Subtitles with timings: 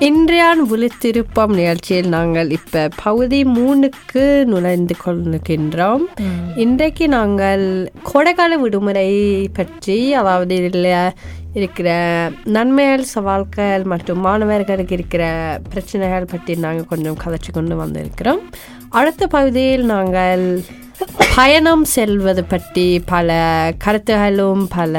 [0.00, 6.04] இன்றையான் விழித்திருப்பம் நிகழ்ச்சியில் நாங்கள் இப்போ பகுதி மூணுக்கு நுழைந்து கொண்டிருக்கின்றோம்
[6.56, 7.64] இன்றைக்கு நாங்கள்
[8.02, 9.08] கோடைக்கால விடுமுறை
[9.52, 10.88] பற்றி அதாவது இதில்
[11.54, 11.88] இருக்கிற
[12.44, 15.22] நன்மைகள் சவால்கள் மற்றும் மாணவர்களுக்கு இருக்கிற
[15.70, 18.42] பிரச்சனைகள் பற்றி நாங்கள் கொஞ்சம் கதைச்சு கொண்டு வந்திருக்கிறோம்.
[18.90, 20.44] அடுத்த பகுதியில் நாங்கள்
[21.34, 23.30] பயணம் செல்வது பற்றி பல
[23.84, 24.96] கருத்துகளும் பல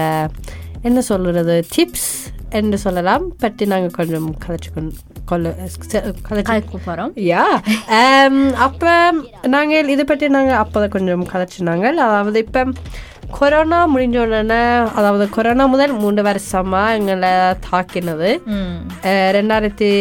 [0.82, 2.12] என்ன சொல்கிறது டிப்ஸ்
[2.60, 3.24] என்று சொல்லலாம்.
[3.44, 4.28] பற்றி நாங்கள் கொஞ்சம்
[4.76, 4.92] கொண்டு
[5.30, 5.54] கொள்ள
[6.28, 7.44] கலக்க போகிறோம் யா
[8.66, 8.94] அப்போ
[9.56, 12.64] நாங்கள் இதை பற்றி நாங்கள் அப்போ கொஞ்சம் கதைச்சினாங்க அதாவது இப்போ
[13.40, 14.62] கொரோனா முடிஞ்ச உடனே
[15.00, 17.32] அதாவது கொரோனா முதல் மூன்று வருஷமாக எங்களை
[17.70, 18.32] தாக்கினது.
[19.38, 19.92] ரெண்டாயிரத்தி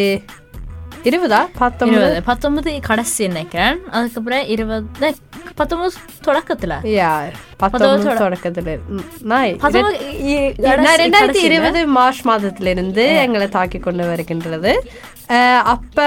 [1.09, 1.39] இருபதா?
[1.57, 2.21] பத்தொன்பது?
[2.29, 5.15] பத்தொன்பது கடைசி நினைக்கிறேன் அதுக்கப்புறம் இருபது
[5.59, 5.93] பத்தொன்பது
[6.25, 6.73] தொடக்கத்துல.
[7.61, 8.69] பத்தொன்பது தொடக்கத்தில்.
[10.69, 11.41] ரெண்டாயிரத்தி.
[11.49, 14.73] இருபது மார்ச் மாதத்திலிருந்து எங்களை தாக்கி கொண்டு வருகின்றது.
[15.73, 16.05] அப்ப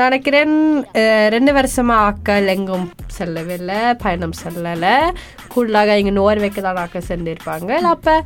[0.00, 0.54] நினைக்கிறேன்
[1.34, 2.86] ரெண்டு வருஷமா ஆக்கள் எங்கும்
[3.18, 4.94] செல்லவில்லை பயணம் செல்லலை.
[5.54, 7.72] கூடுதலாக இங்கே நோர்வேக்கு தான் ஆக்கள் சென்றிருப்பாங்க.
[7.94, 8.22] அப்ப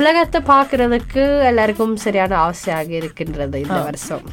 [0.00, 4.26] உலகத்தை பார்க்கறதுக்கு எல்லாருக்கும் சரியான ஆசையாக இருக்கின்றது இந்த வருஷம்.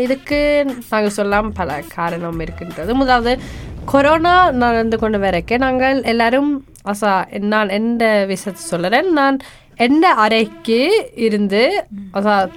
[0.00, 2.94] இதுக்கு நாங்கள் சொல்லாம் பல காரணம் இருக்கின்றது.
[2.94, 3.38] முதலாவது
[3.84, 9.38] கொரோனா நடந்து கொண்டு வரைக்கும் நாங்கள் எல்லாரும் அசா நான் எந்த விஷயத்தை சொல்லுறேன் நான்
[9.78, 10.78] எந்த அறைக்கு
[11.16, 11.60] இருந்து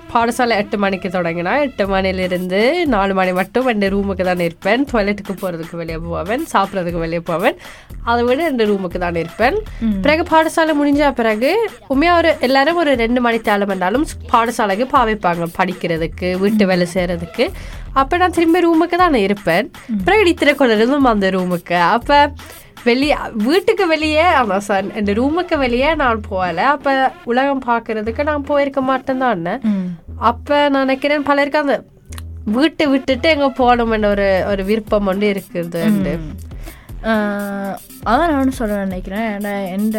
[0.10, 5.76] பாடசாலை எட்டு மணிக்கு தொடங்கினா எட்டு மணிலிருந்து நாலு மணி மட்டும் என் ரூமுக்கு தான் இருப்பேன் டாய்லெட்டுக்கு போகிறதுக்கு
[5.76, 7.58] வெளியே போவேன் சாப்பிட்றதுக்கு வெளியே போவேன்
[8.04, 9.58] அதை விட என் ரூமுக்கு தான் இருப்பேன்
[10.02, 11.52] பிறகு பாடசாலை முடிஞ்ச பிறகு
[11.88, 17.48] உண்மையாக ஒரு எல்லாரும் ஒரு ரெண்டு மணி தேலம் என்றாலும் பாடசாலைக்கு பாவிப்பாங்க படிக்கிறதுக்கு வீட்டு வேலை செய்கிறதுக்கு
[17.94, 19.68] அப்போ நான் திரும்பி ரூமுக்கு தான் இருப்பேன்
[20.06, 22.18] பிறகு இத்திரை கொள்ளுறதும் அந்த ரூமுக்கு அப்போ
[22.86, 26.60] வெளியே வீட்டுக்கு வெளியே ஆமாம் சார் இந்த ரூமுக்கு வெளியே நான் போகல.
[26.68, 26.92] அப்போ
[27.24, 29.46] உலகம் பார்க்கறதுக்கு நான் போயிருக்க மாட்டேன் தான்
[30.24, 31.78] அப்போ நான் நினைக்கிறேன் பலருக்கு அந்த
[32.56, 35.84] வீட்டை விட்டுட்டு எங்கே போகணும்னு ஒரு ஒரு விருப்பம் ஒன்று இருக்குது
[38.10, 39.26] அதான் நானும் சொல்ல நினைக்கிறேன்.
[39.36, 39.98] ஏன்னா எந்த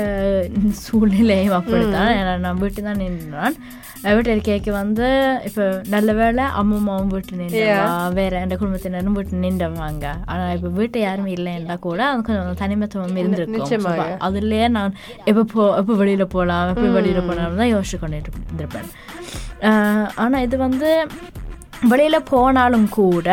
[0.84, 2.12] சூழ்நிலையும் அப்படித்தான்.
[2.18, 3.56] ஏன்னா நான் வீட்டு தான் நின்றான்
[4.16, 5.06] வீட்டு இருக்கைக்கு வந்து
[5.44, 7.86] இப்போ நல்ல வேளை அம்மாவும் வீட்டு நின்றவா
[8.18, 10.06] வேற எந்த குடும்பத்தினரும் வீட்டு நின்றவாங்க.
[10.24, 13.68] ஆனா இப்போ வீட்டை யாருமே இல்லைன்னா கூட அது கொஞ்சம் தனிமத்துவம் இருந்திருக்கும்.
[14.28, 14.94] அதுலயே நான்
[15.24, 18.88] எப்போ போ எப்போ வெளியில போகலாம் எப்போ வெளியில போகலாம் தான் யோசிச்சு கொண்டு இருந்திருப்பேன்
[19.70, 20.90] ஆஹ் ஆனா இது வந்து
[21.90, 23.28] வெளியில போனாலும் கூட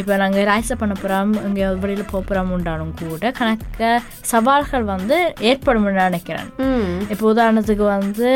[0.00, 3.90] இப்போ நாங்கள் ராய்ஸை பண்ண போகிறோம் இங்கே வெளியில் போக போகிறோம் உண்டாலும் கூட கணக்க
[4.32, 5.16] சவால்கள் வந்து
[5.50, 6.48] ஏற்படும் நினைக்கிறேன்.
[7.12, 8.30] இப்போ உதாரணத்துக்கு வந்து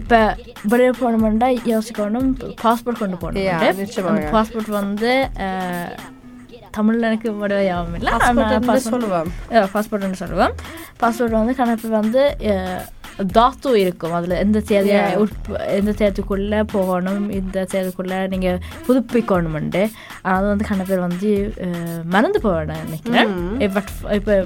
[0.00, 0.18] இப்போ
[0.72, 2.28] வெளியில் போகணுமெண்டா யோசிக்கணும்
[2.64, 5.12] பாஸ்போர்ட் கொண்டு போகணும் பாஸ்போர்ட் வந்து
[6.76, 9.28] தமிழ்ல எனக்கு விட ஞாபகம் இல்லை Passport என்று சொல்லுவோம்.
[9.74, 10.54] பாஸ்போர்ட்னு சொல்லுவேன்
[11.00, 12.22] பாஸ்போர்ட் வந்து கணக்கு வந்து
[13.18, 14.12] தாத்து இருக்கும்.
[14.12, 15.00] அதில் எந்த தேதியை
[15.68, 18.58] எந்த தேதிக்குள்ளே போகணும் இந்த தேதிக்குள்ளே நீங்கள்
[18.88, 19.90] புதுப்பிக்கணுமெண்டு.
[20.22, 21.54] அது வந்து கண பேர் வந்து
[22.04, 23.60] மறந்து போவேன் நினைக்கிறேன்.
[24.10, 24.44] இப்போ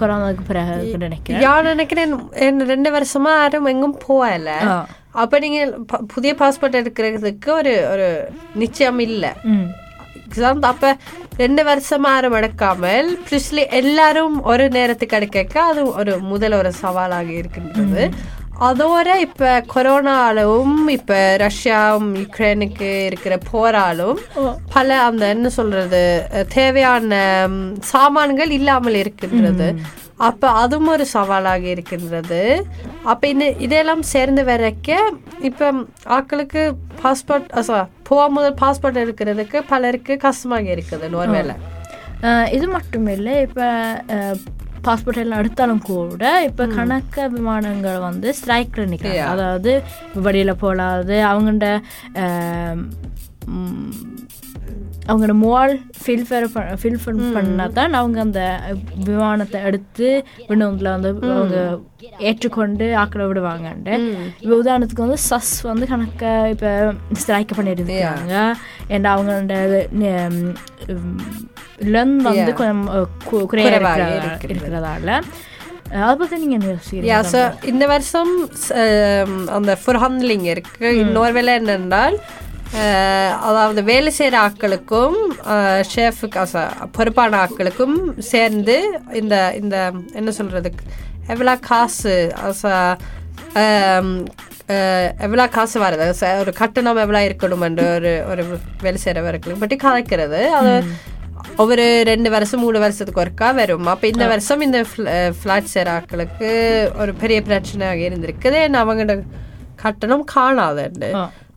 [0.00, 1.40] கொரோனாவுக்கு பிறகு நினைக்கிறேன்.
[1.42, 4.56] நான் நினைக்கிறேன் ரெண்டு வருஷமா யாரும் எங்கும் போகல.
[5.10, 9.30] அப்ப நீங்க ப- புதிய பாஸ்போர்ட் எடுக்கிறதுக்கு ஒரு ஒரு நிச்சயம் இல்லை.
[10.32, 10.96] எக்ஸாம் அப்ப
[11.36, 18.04] ரெண்டு வருஷமா யாரும் எடுக்காமல் ப்ளஸ்லி எல்லாரும் ஒரு நேரத்துக்கு எடுக்க அது ஒரு முதல் ஒரு சவாலாக இருக்கின்றது.
[18.68, 24.18] அதோட இப்ப கொரோனாலும் இப்ப ரஷ்யாவும் யுக்ரைனுக்கு இருக்கிற போராலும்
[24.74, 26.02] பல அந்த என்ன சொல்றது
[26.54, 27.18] தேவையான
[27.94, 29.68] சாமான்கள் இல்லாமல் இருக்கின்றது.
[30.28, 32.42] அப்ப அதுவும் ஒரு சவாலாக இருக்கின்றது.
[33.12, 34.98] அப்ப இந்த இதெல்லாம் சேர்ந்து வரைக்க
[35.48, 35.72] இப்ப
[36.16, 36.62] ஆட்களுக்கு
[37.02, 37.50] பாஸ்போர்ட்
[38.12, 41.54] போக முதல் பாஸ்போர்ட் எடுக்கிறதுக்கு பலருக்கு கஷ்டமாக இருக்குது நோர்வேல.
[42.56, 43.66] இது மட்டும் இல்லை இப்போ
[44.86, 49.72] பாஸ்போர்ட் எல்லாம் எடுத்தாலும் கூட இப்போ கணக்க விமானங்கள் வந்து ஸ்ட்ரைக்கில் நிற்கிறாங்க அதாவது
[50.26, 51.68] வெளியில் போகலாது அவங்கள்ட
[55.06, 58.60] அவங்களோட மோல் ஃபில்ஃபர் ஃபில்ஃபர் பண்ணால் தான் அவங்க அந்த
[59.04, 61.78] விமானத்தை எடுத்து விண்ணவங்களை வந்து அவங்க
[62.18, 63.94] ஏற்றுக்கொண்டு ஆக்களை விடுவாங்கன்ட்டு.
[64.40, 68.54] இப்போ உதாரணத்துக்கு வந்து சஸ் வந்து கணக்க இப்போ ஸ்ட்ரைக் பண்ணியிருக்காங்க
[68.88, 69.56] ஏன்னா அவங்களோட
[71.84, 75.22] லென் வந்து கொஞ்சம் கு- குறைய குறைவாக இருக்கிற- இருக்கிறதால.
[77.66, 78.48] இந்த வருஷம்
[79.48, 80.98] அந்த ஃபுர்ஹண்ட்லிங் இருக்கு.
[80.98, 82.51] இன்னொரு என்னென்றால் அஹ்,
[83.48, 85.18] அதாவது வேலை செய்கிற ஆட்களுக்கும்
[85.92, 86.62] ஷேஃபுக்கு
[86.96, 87.96] பொறுப்பான ஆட்களுக்கும்
[88.32, 88.76] சேர்ந்து
[89.20, 89.76] இந்த இந்த
[90.20, 90.84] என்ன சொல்றதுக்கு
[91.34, 92.14] எவ்வளோ காசு
[95.24, 98.42] எவ்வளோ காசு வருது ஒரு கட்டணம் எவ்வளோ இருக்கணுமென்று ஒரு ஒரு
[98.84, 100.72] வேலை செய்கிறவர்களுக்கு பற்றி கலைக்கிறது அது
[101.62, 103.86] ஒவ்வொரு ரெண்டு வருஷம் மூணு வருஷத்துக்கு ஒருக்கா வரும்.
[103.92, 104.78] அப்போ இந்த வருஷம் இந்த
[105.38, 106.50] ஃப்ளாட் சேராக்களுக்கு
[107.02, 108.56] ஒரு பெரிய பிரச்சனையாக இருந்திருக்குது.
[108.66, 109.16] ஏன்னா அவங்களோட
[109.82, 111.10] கட்டணம் காணாதுண்டு.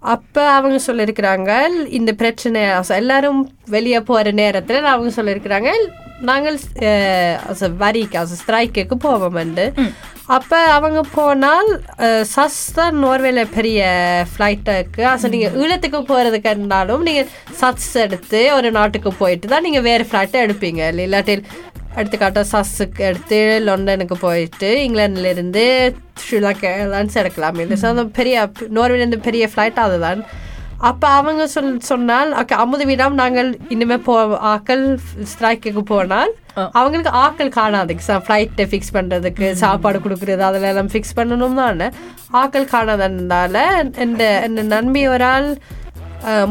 [0.06, 2.62] அப்ப அவங்க சொல்லியிருக்கிறாங்க இந்த பிரச்சனை
[2.96, 5.72] எல்லாரும் வெளியே போற நேரத்துல அவங்க சொல்லியிருக்கிறாங்க
[6.22, 6.57] நாங்கள்
[7.78, 9.74] வரிக்கு also ஸ்ட்ரைக்கு போவோம்ண்டு
[10.25, 11.81] அப்ப அவங்க போனால்
[12.22, 13.81] சஸ் தான் நோர்வேல பெரிய
[14.38, 17.25] ஃப்ளைட்டுக்கு அசோ நீங்க ஈழத்துக்கு போறதுக்கு இருந்தாலும் நீங்க
[17.60, 20.94] சஸ் எடுத்து ஒரு நாட்டுக்கு போயிட்டு தான் நீங்க வேற ஃப்ளைட்டை எடுப்பீங்க.
[21.01, 21.44] இல்லாட்டி
[21.96, 25.28] எடுத்துக்காட்டா சஸ்ஸுக்கு எடுத்து லண்டனுக்கு போயிட்டு இங்கிலாந்துல
[26.33, 30.25] இருந்து ஸ்ரீலங்கா ஏர்லைன்ஸ் எடுக்கலாம் அந்த பெரிய நோர்வேலேருந்து பெரிய ஃப்ளைட் அதுதான்
[30.77, 36.33] அப்போ அவங்க சொல் சொன்னால் அக்க அமுது விடாம நாங்கள் இனிமே போ ஆக்கள் ஸ்ட்ரைக்குக்கு போனால்
[36.72, 41.89] அவங்களுக்கு ஆக்கள் காணாது ஃப்ளைட்டை ஃபிக்ஸ் பண்ணுறதுக்கு சாப்பாடு கொடுக்குறது அதில் எல்லாம் ஃபிக்ஸ் பண்ணணும் தானே
[42.31, 45.57] ஆக்கள் காணாதனால என் நண்பி ஒரு ஆள்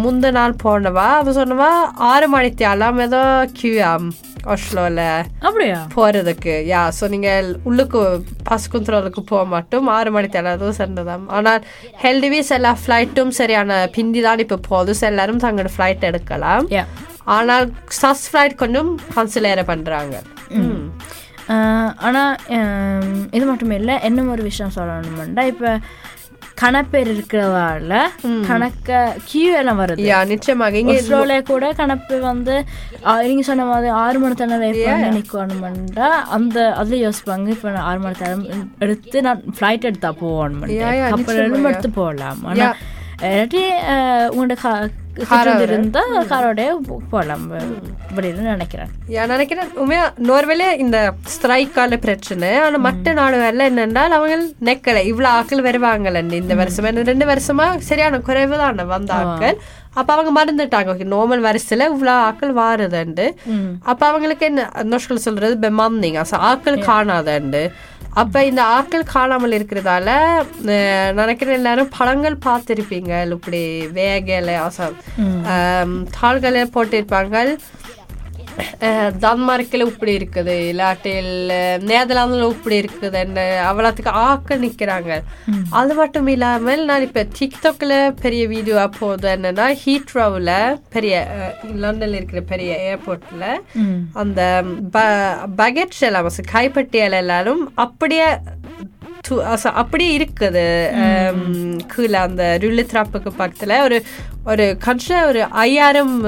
[0.04, 1.06] முந்த நாள் போனவா?
[1.20, 1.70] அவ சொன்னவா
[2.10, 3.22] ஆறு மணிக்கு அலாம் ஏதோ
[3.58, 4.06] கியூஆம்
[4.54, 5.04] ஒஸ்லோவில்
[5.46, 5.78] அப்படியா?
[5.94, 6.54] போறதுக்கு.
[6.72, 8.00] யா ஸோ நீங்கள் உள்ளுக்கு
[8.48, 11.64] பஸ் குந்துறதுக்கு போக மாட்டோம் ஆறு மணிக்கு எல்லாரும் சென்றதாம் ஆனால்
[12.04, 16.66] ஹெல்டிவிஸ் எல்லா ஃப்ளைட்டும் சரியான பிந்தி தான் இப்போ போதும் எல்லாரும் தங்களோட ஃப்ளைட் எடுக்கலாம்.
[17.36, 17.66] ஆனால்
[18.00, 20.14] சஸ் ஃப்ளைட் கொஞ்சம் கன்சிலேர பண்றாங்க.
[20.60, 20.82] ம்.
[22.06, 22.34] ஆனால்
[23.36, 25.70] இது மட்டும் இல்லை இன்னும் ஒரு விஷயம் சொல்லணும்னா இப்போ
[26.64, 27.94] கணப்பேர் இருக்கிறதால
[28.50, 28.90] கணக்க
[29.30, 30.04] கியூ எல்லாம் வருது.
[30.32, 30.78] நிச்சயமாக.
[30.82, 30.96] இங்கே
[31.52, 32.54] கூட கணப்பு வந்து
[33.28, 34.34] நீங்க சொன்ன மாதிரி ஆறு மணி
[34.94, 37.48] பண்ணி நிக்கணும்டா அந்த அதுல யோசிப்பாங்க.
[37.56, 38.46] இப்ப ஆறு மணி நேரம்
[38.86, 40.12] எடுத்து நான் ஃப்ளைட் எடுத்தா
[40.74, 42.42] Yeah, yeah, கப்பலும் எடுத்து போகலாம்.
[43.22, 43.64] இல்லாட்டி
[44.34, 44.56] உங்களோட
[45.60, 46.70] இருந்தா காரோட
[47.10, 48.90] போகலாம் அப்படின்னு நினைக்கிறேன்.
[49.08, 49.68] நான் நினைக்கிறேன்.
[49.74, 56.54] உண்மையா நோர்வேல இந்த ஸ்ட்ரைக்கால பிரச்சனை ஆனா மற்ற நாடுகள்ல என்னென்றால் அவங்க நெக்கல இவ்வளவு ஆட்கள் வருவாங்கல்ல இந்த
[56.54, 59.58] வருஷம் ரெண்டு வருஷமா சரியான குறைவு தான் வந்த ஆட்கள்
[59.94, 61.04] அப்ப அவங்க மறந்துட்டாங்க.
[61.06, 63.26] நார்மல் வருஷத்துல இவ்வளவு ஆட்கள் வாருதுண்டு.
[63.82, 67.62] அப்ப அவங்களுக்கு என்ன நோஷ்கள் சொல்றது பெமாந்திங் ஆட்கள் காணாதண்டு.
[68.12, 70.08] அப்ப இந்த ஆட்கள் காணாமல் இருக்கிறதால
[70.66, 73.30] அஹ், நினைக்கிறேன் எல்லாரும் படங்கள் பார்த்திருப்பீங்க.
[73.30, 73.62] இப்படி
[73.94, 74.60] வேகல
[76.20, 77.56] தாள்களை போட்டிருப்பாங்க.
[79.24, 81.30] டன்மார்க்கில் இப்படி இருக்குது இல்லாட்டில்
[81.90, 85.12] நேதர்லாந்தில் இப்படி இருக்குதுன்னு அவ்வளோத்துக்கு ஆக்க நிற்கிறாங்க.
[85.70, 91.14] அது மட்டும் இல்லாமல் நான் இப்போ டிக்டாக்ல பெரிய வீடியோ போகுது என்னன்னா ஹீட்ரோவில் பெரிய
[91.74, 93.48] லண்டனில் இருக்கிற பெரிய ஏர்போர்ட்டில்
[94.12, 94.64] அந்த
[95.56, 98.28] பகெட்ஸ் எல்லாம் கைப்பட்டியல் எல்லாரும் அப்படியே
[99.28, 100.66] து- also அப்படியே இருக்குது.
[101.86, 104.04] கீழே அந்த ருள்ளு திராப்புக்கு பக்கத்துல ஒரு
[104.44, 106.20] ஒரு கட்ச ஒரு ஐயாயிரம்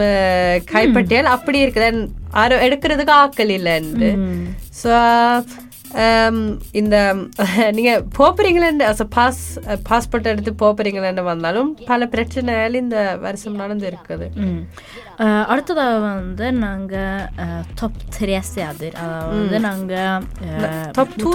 [0.65, 1.87] கைப்பட்டியல் அப்படி இருக்குது.
[1.87, 4.19] And யாரும் எடுக்கிறதுக்கு ஆக்கள் இல்லைன்னு
[4.83, 4.91] ஸோ
[6.81, 6.97] இந்த
[7.77, 9.43] நீங்க போறீங்களேன்னு பாஸ்
[9.89, 14.27] பாஸ்போர்ட் எடுத்து போறீங்களேன்னு வந்தாலும் பல பிரச்சனைகள் இந்த வருஷம் நடந்து இருக்குது.
[15.53, 17.23] அடுத்ததாக வந்து நாங்கள்
[17.79, 20.27] டாப் த்ரீ சேதிர் அதாவது நாங்கள்
[20.97, 21.33] டாப் டூ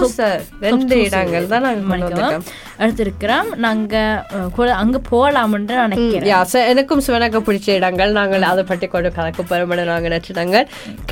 [0.66, 2.38] ரெண்டு இடங்கள் தான் நாங்கள்
[2.82, 6.62] எடுத்திருக்கிறோம் நாங்கள் கூட அங்கே போகலாம்னு நினைக்கிறேன்.
[6.72, 8.12] எனக்கும் சிவனுக்கு பிடிச்ச இடங்கள்.
[8.20, 10.58] நாங்கள் அதை பற்றி கொண்டு கலக்க போகிறோம்னு நாங்கள் நினச்சிட்டாங்க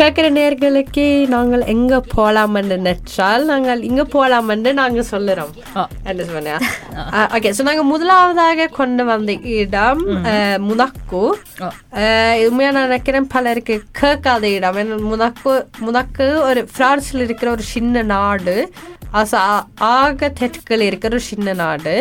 [0.01, 1.07] கேட்குற நேர்களுக்கு
[1.37, 5.53] நாங்கள் எங்கே போகலாம்னு நினைச்சால் நாங்கள் இங்கே போகலாம்னு நாங்கள் சொல்லுறோம்.
[6.05, 6.59] என்ன
[7.35, 10.03] ஓகே ஸோ நாங்கள் முதலாவதாக கொண்டு வந்த இடம்
[10.59, 11.23] முனக்கு.
[11.63, 11.69] ஆ.
[11.93, 14.79] அஹ், உண்மையா நான் நினைக்கிறேன் பலருக்கு கேட்காத இடம்.
[15.05, 18.57] முனக்கு முனக்கு ஒரு பிரான்ஸ்ல இருக்கிற ஒரு சின்ன நாடு.
[19.93, 21.95] ஆக தெற்கில் இருக்கிற ஒரு சின்ன நாடு.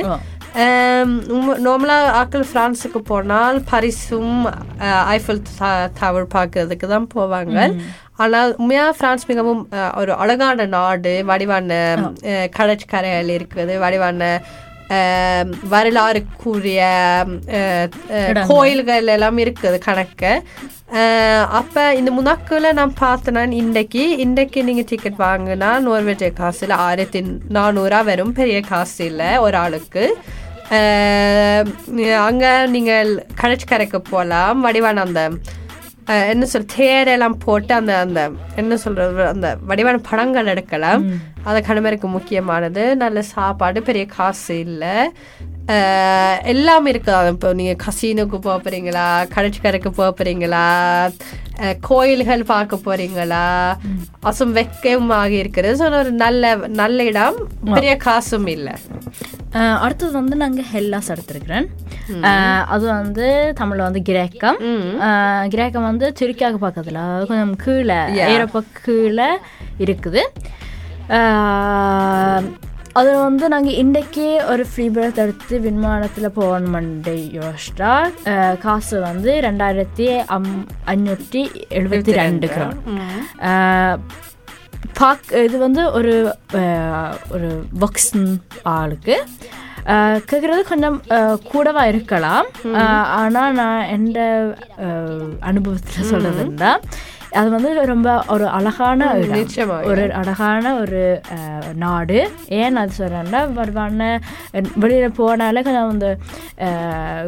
[1.63, 4.45] நார்மலாக ஆக்கள் ஃப்ரான்ஸுக்கு போனால் பரிசும்
[5.07, 5.41] ஐஃபில்
[5.99, 7.57] டவர் பார்க்கறதுக்கு தான் போவாங்க.
[8.19, 9.61] ஆனால் உண்மையாக ஃப்ரான்ஸ் மிகவும்
[9.95, 11.71] ஒரு அழகான நாடு வடிவான
[12.29, 14.23] அஹ், கடற்கரைகள் இருக்குது வடிவான
[15.69, 16.81] வரலாறுக்குரிய
[18.49, 20.31] கோயில்கள் எல்லாம் இருக்குது கணக்கு.
[21.51, 27.21] அப்ப இந்த முனாக்குல நான் பார்த்தேன்னா இன்றைக்கு இன்றைக்கு நீங்க டிக்கெட் வாங்கினா நோர்வேஜ் காசுல ஆயிரத்தி
[27.53, 30.05] நானூறா வரும் பெரிய காசு இல்லை ஒரு ஆளுக்கு.
[32.23, 35.21] அங்க நீங்கள் கடற்கரைக்கு போகலாம் வடிவான அந்த
[36.33, 38.19] என்ன சொல் தேரெல்லாம் போட்டு அந்த அந்த
[38.61, 41.03] என்ன சொல்றது அந்த வடிவான படங்கள் எடுக்கலாம்
[41.49, 42.83] அது கணவருக்கு முக்கியமானது.
[43.03, 44.95] நல்ல சாப்பாடு பெரிய காசு இல்லை.
[46.51, 50.63] எல்லாமே இருக்குது இப்போ நீங்கள் கசினுக்கு போக போகிறீங்களா கடற்கரைக்கு போக போகிறீங்களா
[51.87, 53.45] கோயில்கள் பார்க்க போகிறீங்களா
[54.29, 57.37] அசும் வெக்கம் ஆகி இருக்கிறது ஸோ ஒரு நல்ல நல்ல இடம்.
[57.75, 58.75] பெரிய காசும் இல்லை.
[59.83, 61.67] அடுத்தது வந்து நாங்கள் ஹெல்லாஸ் எடுத்திருக்கிறேன்.
[62.73, 63.27] அது வந்து
[63.59, 64.59] தமிழ்ல வந்து கிரேக்கம்.
[65.53, 69.29] கிரேக்கம் வந்து துருக்கியாக பக்கத்தில் கொஞ்சம் கீழே ஏரோப்ப கீழே
[69.85, 70.23] இருக்குது.
[72.99, 77.91] அதில் வந்து நாங்கள் இன்றைக்கே ஒரு ஃப்ரீ பர்த் எடுத்து விமானத்தில் போகணுமெண்டு யோசிச்சா
[78.63, 80.49] காசு வந்து ரெண்டாயிரத்தி அம்
[80.93, 81.43] அஞ்சூற்றி
[81.79, 82.79] எழுபத்தி ரெண்டு கிராம்.
[84.93, 86.13] பாக் இது வந்து ஒரு
[87.31, 88.09] ஒரு பாக்ஸ்
[88.71, 89.15] ஆளுக்கு.
[90.29, 90.97] கேட்குறது கொஞ்சம்
[91.51, 92.47] கூடவா இருக்கலாம்.
[93.15, 94.19] ஆனால் நான் எந்த
[95.41, 96.71] அனுபவத்தில் சொல்கிறதுன்னா
[97.31, 99.01] அது வந்து ரொம்ப ஒரு அழகான.
[99.83, 101.01] ஒரு அழகான ஒரு
[101.75, 102.19] நாடு.
[102.59, 104.07] ஏன் அது சொல்கிறேன்னா வருவான
[104.75, 106.09] வெளியில் போனாலே கொஞ்சம் அந்த
[106.59, 107.27] அஹ்,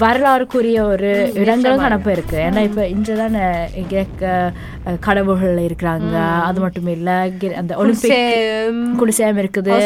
[0.00, 2.36] வரலாறுக்குரிய ஒரு இடங்களும் கணப்பு இருக்கு.
[2.48, 3.36] ஏன்னா இப்போ இன்று தான்
[3.90, 4.30] கிரேக்க
[5.06, 6.14] கடவுள்கள் இருக்கிறாங்க.
[6.48, 7.16] அது மட்டும் இல்லை
[7.62, 9.76] அந்த ஒலிம்பிக் குடிசேம் இருக்குது.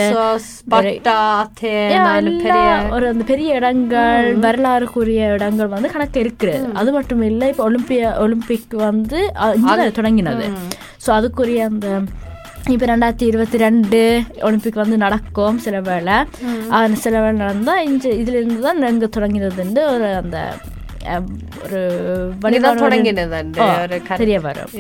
[2.96, 8.76] ஒரு அந்த பெரிய இடங்கள் வரலாறுக்குரிய இடங்கள் வந்து கணக்கு இருக்குது அது மட்டும் இல்லை இப்போ ஒலிம்பிய ஒலிம்பிக்
[8.88, 9.20] வந்து
[9.98, 10.46] தொடங்கினது.
[11.06, 11.88] ஸோ அதுக்குரிய அந்த
[12.74, 13.98] இப்போ ரெண்டாயிரத்தி இருபத்தி ரெண்டு
[14.46, 15.76] ஒலிம்பிக் வந்து நடக்கும் சில
[16.76, 19.82] அது சில வேளை நடந்தால் இன்று இதிலிருந்து தான் இங்கே தொடங்கினதுண்டு.
[19.94, 20.38] ஒரு அந்த
[21.64, 21.80] ஒரு.
[24.22, 24.72] தெரிய வரும்.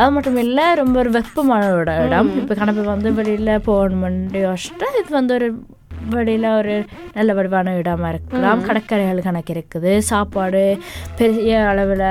[0.00, 2.30] அது மட்டும் இல்லை ரொம்ப ஒரு வெப்பமான ஒரு இடம்.
[2.40, 5.48] இப்போ கணப்பு வந்து வெளியில் போகணுமெண்டு யோசிச்சுட்டு இது வந்து ஒரு
[6.14, 6.76] வெளியில் ஒரு
[7.18, 8.62] நல்ல வடிவான இடமா இருக்கலாம்.
[8.68, 9.92] கடற்கரைகள் கணக்கு இருக்குது.
[10.12, 10.64] சாப்பாடு
[11.20, 12.08] பெரிய அளவில்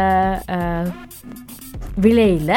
[2.05, 2.55] விலையில்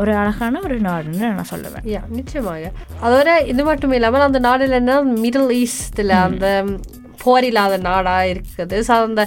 [0.00, 1.84] ஒரு அழகான ஒரு நாடுன்னு நான் சொல்லுவேன்.
[1.94, 2.72] யா நிச்சயமாக.
[3.04, 6.46] அதோட இது மட்டும் இல்லாமல் அந்த நாடுல என்ன மிடில் ஈஸ்டில் அந்த
[7.22, 8.76] போர் இல்லாத நாடா இருக்குது.
[8.88, 9.24] ஸோ அந்த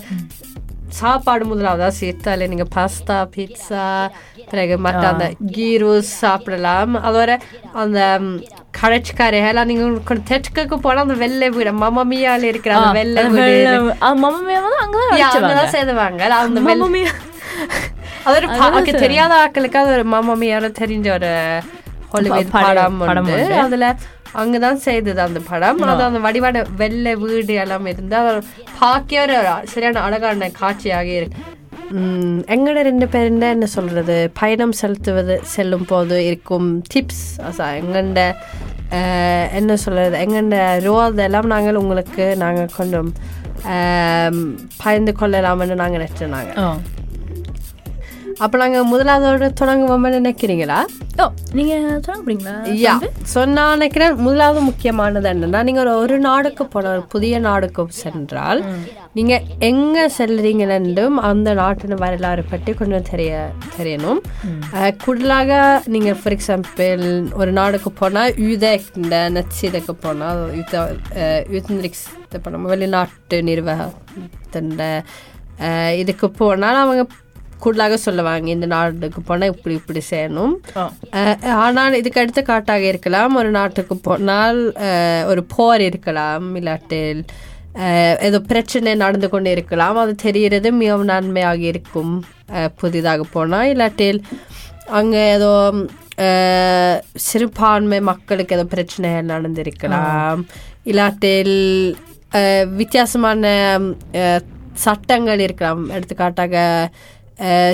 [0.99, 3.85] சாப்பாடு முதலாவதா சேர்த்தாலே நீங்க பாஸ்தா பீட்சா
[4.51, 6.93] பிறகு மற்ற அந்த கீரோஸ் சாப்பிடலாம்.
[7.07, 7.31] அதோட
[7.83, 7.99] அந்த
[8.79, 13.77] கடைச்சிக்காரைகள் நீங்க கொஞ்சம் தெற்குக்கு போனா அந்த வெள்ளை வீடு மமமியால இருக்கிற அந்த வெள்ளை வீடு.
[14.25, 17.05] மம்மியா வந்து அங்கே தான் செய்துவாங்க அந்த வெள்ளை
[18.25, 18.47] அது ஒரு
[18.99, 21.31] தெரியாத ஆட்களுக்கு அது ஒரு மாமாமியார தெரிஞ்ச ஒரு
[22.11, 23.35] ஹாலிவுட் படம், உண்டு.
[23.63, 23.87] அதுல
[24.35, 25.81] அங்கதான் செய்தது அந்த படம்.
[25.85, 28.31] அது அந்த வடிவான வெள்ளை வீடு எல்லாம் இருந்து அது
[28.79, 29.35] பார்க்க ஒரு
[29.65, 31.41] சரியான அழகான காட்சியாக இருக்கு.
[31.95, 34.15] உம், எங்கட ரெண்டு பேருண்ட என்ன சொல்றது?
[34.39, 37.25] பயணம் செலுத்துவது செல்லும் போது இருக்கும் டிப்ஸ்
[37.77, 38.21] எங்கண்ட
[38.97, 40.15] அஹ், என்ன சொல்றது?
[40.23, 43.09] எங்கண்ட ரோல் எல்லாம் நாங்கள் உங்களுக்கு நாங்கள் கொஞ்சம்
[44.79, 46.65] பகிர்ந்து கொள்ளலாம்னு நாங்கள் நினைச்சோம் ஓ
[48.37, 50.77] அப்ப நாங்க முதலாவதோட தொடங்குவோம்னு நினைக்கிறீங்களா?
[51.19, 52.53] ஓ நீங்கள் சொல்ல போறீங்களா?
[52.79, 52.93] யா
[53.33, 58.61] ஸோ நான் நினைக்கிறேன் முதலாவது முக்கியமானது என்னன்னா நீங்க ஒரு ஒரு நாடுக்கு போன ஒரு புதிய நாடுக்கு சென்றால்
[59.13, 63.31] நீங்க எங்க செல்றீங்கன்னும் அந்த நாட்டின் வரலாறு பற்றி கொஞ்சம் தெரிய
[63.77, 64.19] தெரியணும்.
[64.75, 65.51] அஹ், கூடுதலாக
[65.87, 67.03] நீங்க ஃபார் எக்ஸாம்பிள்
[67.35, 68.93] ஒரு நாடுக்கு போனா யூதேக்ட
[69.35, 70.29] நச்சிதக்கு போனா
[71.53, 72.05] யூத்ரிக்ஸ்
[72.49, 74.73] நம்ம வெளிநாட்டு நிர்வாகத்தின்
[75.97, 77.03] இதுக்கு போனால் அவங்க
[77.63, 80.53] கூடுதலாக சொல்லுவாங்க இந்த நாட்டுக்கு போனால் இப்படி இப்படி செய்யணும்.
[81.65, 84.61] ஆனால் இதுக்கு அடுத்த காட்டாக இருக்கலாம் ஒரு நாட்டுக்கு போனால்
[85.31, 87.21] ஒரு போர் இருக்கலாம் இல்லாட்டில்
[88.27, 92.13] ஏதோ பிரச்சனை நடந்து கொண்டு இருக்கலாம் அது தெரிகிறது மிகவும் நன்மையாக இருக்கும்.
[92.81, 94.21] புதிதாக போனால் இல்லாட்டில்
[94.99, 95.51] அங்கே ஏதோ
[97.27, 100.41] சிறுபான்மை மக்களுக்கு ஏதோ பிரச்சனைகள் நடந்திருக்கலாம்.
[100.91, 101.55] இல்லாட்டில்
[102.79, 103.51] வித்தியாசமான
[104.85, 105.83] சட்டங்கள் இருக்கலாம்.
[105.95, 106.55] எடுத்துக்காட்டாக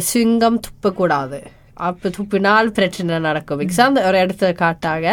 [0.08, 1.39] சிங்கம் துப்பக்கூடாது
[1.82, 5.06] அப்போ துப்பினால் பிரச்சனை நடக்கும் எக்ஸாம் ஒரு இடத்த காட்டாக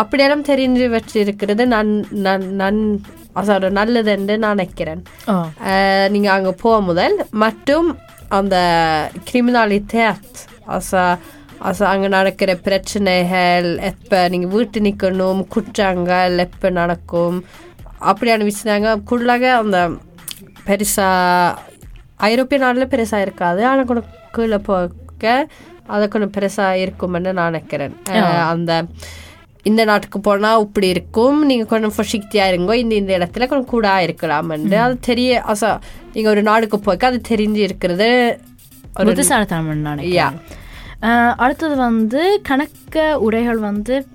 [0.00, 1.90] அப்படியெல்லாம் தெரிஞ்சு வச்சிருக்கிறது நான்
[2.24, 2.78] நான் நான்
[3.36, 5.34] அதோட நல்லதுன்னு நான் நினைக்கிறேன் ஓ
[5.68, 7.88] அஹ், நீங்க அங்க போக முதல் மற்றும்
[8.30, 8.56] அந்த
[9.28, 10.36] கிரிமினாலிட்டேட்
[10.74, 11.04] அசா
[11.62, 17.36] அசா அங்க நடக்கிற பிரச்சனைகள் எப்ப நீங்க வீட்டு நிக்கணும் குற்றங்கள் எப்ப நடக்கும்
[18.04, 19.78] அப்படியான விஷயங்க கூடுதலாக அந்த
[20.66, 21.08] பெருசா
[22.16, 23.66] ஐரோப்பிய நாடுல பெருசா இருக்காது.
[23.66, 25.48] ஆனா கொஞ்சம் கீழே போக
[25.86, 27.94] அது கொஞ்சம் பெருசா இருக்கும்னு நான் நினைக்கிறேன்.
[28.52, 28.84] அந்த
[29.62, 31.46] இந்த நாட்டுக்கு போனா இப்படி இருக்கும்.
[31.46, 32.72] நீங்க கொஞ்சம் ஃபர்ஷிக்தியா இருங்கோ.
[32.72, 35.70] இந்த இந்த இடத்துல கொஞ்சம் கூட இருக்கலாம்னு அது தெரிய அசா
[36.14, 38.40] நீங்க ஒரு நாடுக்கு போய்க்க அது தெரிஞ்சு இருக்கிறது
[38.98, 40.28] ஒரு புத்திசாலித்தனம் யா.
[41.36, 44.06] அடுத்தது வந்து கணக்க உடைகள் வந்து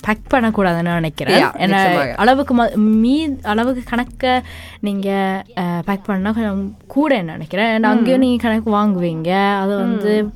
[0.00, 1.44] பேக் பண்ணக்கூடாதுன்னு நினைக்கிறேன்.
[1.44, 2.14] ஏன்னா.
[2.14, 4.42] அளவுக்கு ம அளவுக்கு கணக்க
[4.80, 5.42] நீங்கள்
[5.84, 7.80] பேக் பண்ணால் கொஞ்சம் கூட நினைக்கிறேன்.
[7.80, 9.58] ஏன்னா அங்கேயும் நீங்கள் கணக்கு வாங்குவீங்க.
[9.58, 10.30] அது வந்து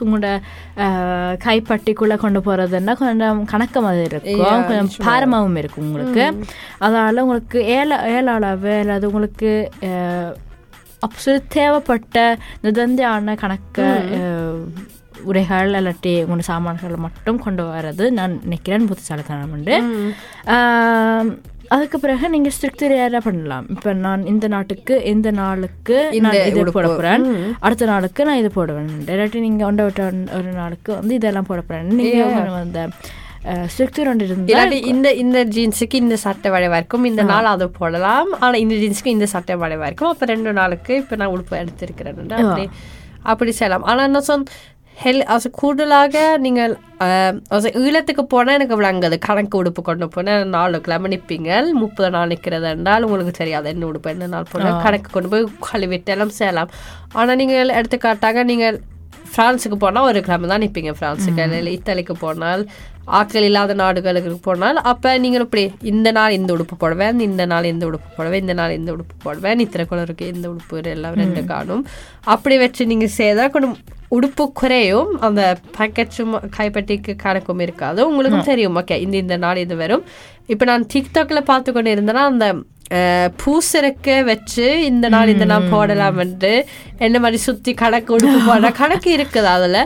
[0.00, 0.40] உங்களோட
[1.44, 4.66] கைப்பட்டிக்குள்ளே கொண்டு போகிறதுன்னா கொஞ்சம் கணக்க மாதிரி இருக்கும்.
[4.66, 5.06] கொஞ்சம்.
[5.06, 6.46] பாரமாகவும் இருக்கும் உங்களுக்கு.
[6.78, 9.70] அதனால் உங்களுக்கு ஏழ ஏழ அளவு அல்லது உங்களுக்கு
[11.06, 13.84] absolut தேவைப்பட்ட நிதந்தியான கணக்கு
[15.24, 19.76] உடைகள் இல்லாட்டி உங்களோட சாமான்கள் மட்டும் கொண்டு வரது நான் நினைக்கிறேன் புத்திசாலித்தனம் உண்டு
[21.70, 26.62] அதுக்கு பிறகு நீங்க ஸ்ட்ரிக்டரியாக பண்ணலாம் இப்ப நான் இந்த நாட்டுக்கு இந்த நாளுக்கு நான் இது.
[26.76, 27.24] போட போறேன்
[27.60, 30.04] அடுத்த நாளுக்கு நான் இது போடுவேன் இல்லாட்டி நீங்க ஒன்றை விட்ட
[30.38, 32.24] ஒரு நாளுக்கு வந்து இதெல்லாம் போட போறேன் நீங்க
[32.60, 32.82] அந்த
[33.72, 34.26] ஸ்ட்ரிக்டர் ஒன்று
[34.90, 39.28] இந்த இந்த ஜீன்ஸுக்கு இந்த சட்டை வளைவா இருக்கும் இந்த நாள் அதை போடலாம் ஆனா இந்த ஜீன்ஸுக்கு இந்த
[39.32, 42.66] சட்டை வளைவா இருக்கும் அப்ப ரெண்டு நாளுக்கு இப்ப நான் உடுப்பு எடுத்திருக்கிறேன் அப்படி
[43.24, 44.50] அப்படி செய்யலாம் ஆனா என்ன சொன்ன
[45.00, 46.72] ஹெல் அது கூடுதலாக நீங்கள்
[47.80, 53.06] ஈழத்துக்கு போனால் எனக்கு விளங்குது கணக்கு உடுப்பு கொண்டு போனால் நாலு கிழமை நிற்பீங்க முப்பது நாள் நிற்கிறது என்றால்
[53.06, 56.72] உங்களுக்கு தெரியாது என்ன உடுப்பு என்ன நாள் போனால் கணக்கு கொண்டு போய் கழுவிட்டு எல்லாம் செய்யலாம்
[57.14, 58.78] ஆனால் நீங்கள் எடுத்துக்காட்டாக நீங்கள்
[59.30, 62.62] பிரான்ஸுக்கு போனால் ஒரு கிழமை தான் நிற்பீங்க பிரான்ஸுக்கு இல்லை இத்தாலிக்கு போனால்
[63.10, 67.84] ஆட்கள் இல்லாத நாடுகளுக்கு போனால் அப்போ நீங்கள் இப்படி இந்த நாள் இந்த உடுப்பு போடுவேன் இந்த நாள் இந்த
[67.88, 71.82] உடுப்பு போடுவேன் இந்த நாள் இந்த உடுப்பு போடுவேன் இத்தனை குளருக்கு இந்த உடுப்பு எல்லாம் ரெண்டு காணும்
[72.26, 73.76] அப்படி வச்சு நீங்கள் செய்தால் கொஞ்சம்
[74.16, 75.42] உடுப்பு குறையும் அந்த
[75.78, 78.00] பேக்கெட் சும்மா கைப்பட்டிக்கு கணக்கும் இருக்காது.
[78.10, 78.76] உங்களுக்கும் தெரியும்.
[78.76, 80.04] ஓகே இந்த இந்த நாள் இது வரும்.
[80.46, 82.46] இப்போ நான் டிக்டாக்ல பார்த்து கொண்டு இருந்தேன்னா அந்த
[83.42, 86.64] பூசரக்க வச்சு இந்த நாள் இந்த நாள் போடலாம்ன்ட்டு
[86.98, 89.78] என்ன மாதிரி சுற்றி கணக்கு உடுப்பு போட கணக்கு இருக்குது அதில்.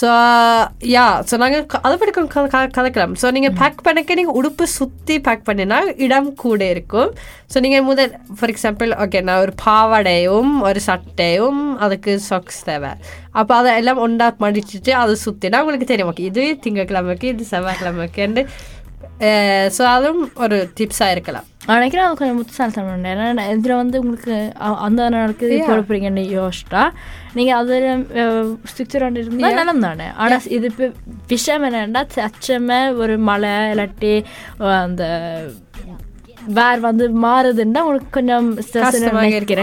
[0.00, 0.08] ஸோ
[0.94, 3.14] யா ஸோ நாங்கள் அதை கத- கதைக்கலாம்.
[3.22, 7.10] ஸோ நீங்கள் பேக் பண்ணக்க நீங்கள் உடுப்பு சுற்றி பேக் பண்ணினா இடம் கூட இருக்கும்.
[7.54, 12.90] ஸோ நீங்கள் முதல் ஃபார் எக்ஸாம்பிள் ஓகே நான் ஒரு பாவாடையும் ஒரு சட்டையும் அதுக்கு சாக்ஸ் தேவை.
[13.30, 16.14] அப்போ அதை எல்லாம் ஒன்றா மடிச்சிட்டு அதை சுற்றினா உங்களுக்கு தெரியும்.
[16.14, 18.44] ஓகே இது திங்கக்கிழமைக்கு இது செவ்வாய்க்கிழமைக்குன்னு
[19.76, 21.46] ஸோ அதுவும் ஒரு டிப்ஸாக இருக்கலாம்.
[21.66, 23.08] நான் நினைக்கிறேன் அது கொஞ்சம் முத்துசாலித்தனம் உண்டு.
[23.14, 24.36] ஏன்னா இதில் வந்து உங்களுக்கு
[24.86, 25.46] அந்த நாளுக்கு
[25.88, 26.82] போறீங்கன்னு யோசிச்சா
[27.38, 28.04] நீங்கள் அதில்
[28.70, 30.88] ஸ்ட்ரிக்சர் இருந்தால் நிலம் தானே ஆனால் இது இப்போ
[31.34, 34.14] விஷயம் என்னன்னா தச்சமே ஒரு மழை இல்லாட்டி
[34.84, 35.04] அந்த
[36.56, 38.46] வேர் வந்து மாறுதுன்னா உங்களுக்கு கொஞ்சம்.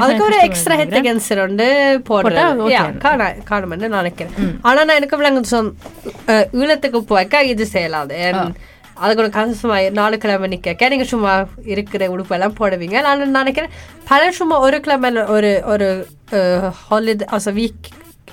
[0.05, 0.75] அதுக்கு ஒரு எக்ஸ்ட்ரா.
[0.81, 1.67] ஹெட் கேன்சர் வந்து
[2.09, 2.75] போட்டா போடுறேன் okay.
[2.75, 4.35] Yeah, காண காணுமென்னு நினைக்கிறேன்.
[4.67, 5.63] ஆனா நான் எனக்கு விளங்கு
[6.61, 8.19] ஈழத்துக்கு போய்க்க இது செய்யலாது
[9.01, 10.89] அதுக்கு ஒரு கஷ்டமா நாலு கிழமை நிக்க.
[10.93, 11.33] நீங்க சும்மா
[11.73, 12.97] இருக்கிற உடுப்பெல்லாம் போடுவீங்க.
[13.07, 13.75] நான் நினைக்கிறேன்
[14.11, 15.87] பல சும்மா ஒரு கிழமை ஒரு ஒரு
[16.87, 17.89] holiday also week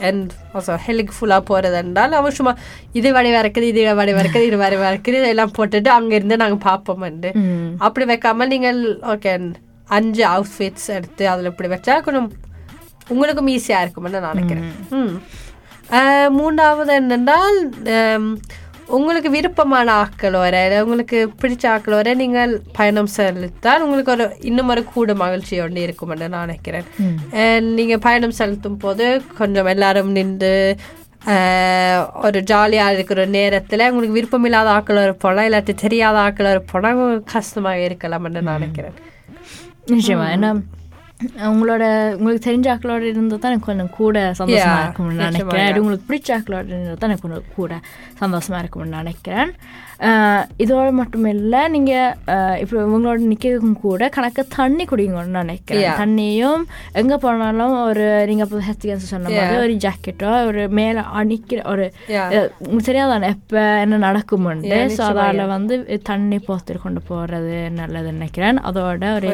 [0.09, 2.53] and also ஹெலிக்கு ஃபுல்லாக போகிறது என்றால் அவன் சும்மா
[2.99, 7.05] இது வடிவா இருக்குது இது வடிவா இருக்குது இது வடிவா இருக்குது இதெல்லாம் போட்டுட்டு அங்க இருந்து நாங்க பார்ப்போம்.
[7.87, 8.81] அப்படி வைக்காம நீங்கள்
[9.15, 9.35] ஓகே
[9.99, 12.31] அஞ்சு அவுட்ஃபிட்ஸ் எடுத்து அதில் இப்படி வச்சா கொஞ்சம்
[13.13, 15.15] உங்களுக்கும் ஈஸியாக இருக்கும்னு நான் நினைக்கிறேன்.
[16.37, 17.59] மூன்றாவது என்னென்றால்
[18.97, 19.91] உங்களுக்கு விருப்பமான
[20.63, 25.85] இல்ல உங்களுக்கு பிடிச்ச ஆட்கள் வர நீங்கள் பயணம் செலுத்தால் உங்களுக்கு ஒரு இன்னும் ஒரு கூட மகிழ்ச்சி ஒன்று
[25.87, 26.89] இருக்கும்னு நான் நினைக்கிறேன்.
[27.45, 29.07] And நீங்க பயணம் செலுத்தும் போது
[29.41, 30.53] கொஞ்சம் எல்லாரும் நின்று
[32.27, 36.29] ஒரு ஜாலியாக இருக்கிற நேரத்தில் உங்களுக்கு விருப்பமில்லாத ஆட்கள் வர போனால் இல்லாட்டி தெரியாத
[36.73, 38.97] போனால் உங்களுக்கு கஷ்டமாக இருக்கலாம்னு நான் நினைக்கிறேன்.
[39.95, 40.29] நிச்சயமா.
[40.37, 40.53] ஏன்னா
[41.51, 41.85] உங்களோட
[42.17, 45.79] உங்களுக்கு தெரிஞ்ச ஆக்களோட இருந்தால் தான் எனக்கு கொஞ்சம் கூட சந்தோஷமா Yeah, இருக்கும்னு நினைக்கிறேன்.
[45.83, 47.73] உங்களுக்கு பிடிச்ச ஆக்களோட இருந்தால் தான் எனக்கு கொஞ்சம் கூட.
[48.23, 49.53] சந்தோஷமா இருக்கும்னு நினைக்கிறேன்.
[50.63, 52.15] இதோட மட்டும் இல்லை நீங்கள்
[52.63, 55.97] இப்போ உங்களோட நிற்கிறதுக்கும் கூட கணக்கு தண்ணி குடிங்கன்னு நினைக்கிறேன்.
[56.01, 56.63] தண்ணியும்
[57.01, 59.57] எங்கே போனாலும் ஒரு நீங்கள் இப்போ ஹெஸ்டிகன்ஸ் சொன்ன மாதிரி.
[59.65, 61.87] ஒரு ஜாக்கெட்டோ ஒரு மேலே அணிக்கிற ஒரு
[62.65, 65.45] உங்களுக்கு தெரியாதானே எப்போ என்ன நடக்குமுண்டு ஸோ அதால்.
[65.57, 65.77] வந்து
[66.11, 68.61] தண்ணி போஸ்டர் கொண்டு போகிறது நல்லதுன்னு நினைக்கிறேன்.
[68.71, 69.31] அதோட ஒரு